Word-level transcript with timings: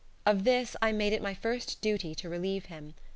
Of 0.25 0.45
this 0.45 0.75
I 0.81 0.91
made 0.93 1.13
it 1.13 1.21
my 1.21 1.35
first 1.35 1.79
duty 1.79 2.15
to 2.15 2.27
relieve 2.27 2.65
him. 2.65 2.95